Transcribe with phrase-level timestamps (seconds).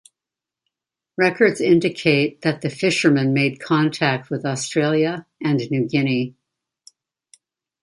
[1.15, 6.35] Records indicate that the fisherman made contact with Australia and New Guinea.